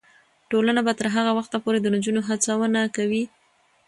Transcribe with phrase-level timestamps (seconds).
[0.49, 3.23] ټولنه به تر هغه وخته پورې د نجونو هڅونه کوي.